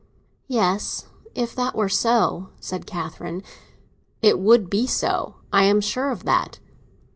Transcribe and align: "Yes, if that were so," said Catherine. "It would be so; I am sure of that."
"Yes, 0.47 1.05
if 1.35 1.53
that 1.53 1.75
were 1.75 1.87
so," 1.87 2.49
said 2.59 2.87
Catherine. 2.87 3.43
"It 4.23 4.39
would 4.39 4.67
be 4.67 4.87
so; 4.87 5.35
I 5.53 5.65
am 5.65 5.79
sure 5.79 6.09
of 6.09 6.23
that." 6.23 6.57